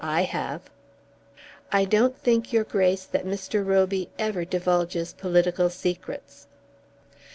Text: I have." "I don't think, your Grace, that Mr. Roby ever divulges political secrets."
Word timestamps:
I 0.03 0.23
have." 0.23 0.61
"I 1.71 1.85
don't 1.85 2.17
think, 2.17 2.51
your 2.51 2.63
Grace, 2.63 3.03
that 3.05 3.23
Mr. 3.23 3.63
Roby 3.63 4.09
ever 4.17 4.45
divulges 4.45 5.13
political 5.13 5.69
secrets." 5.69 6.47